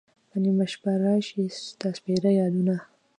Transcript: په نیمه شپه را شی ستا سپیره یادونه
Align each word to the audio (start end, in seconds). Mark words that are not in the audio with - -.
په 0.29 0.35
نیمه 0.43 0.65
شپه 0.73 0.91
را 1.03 1.15
شی 1.27 1.41
ستا 1.67 1.89
سپیره 1.97 2.29
یادونه 2.39 2.75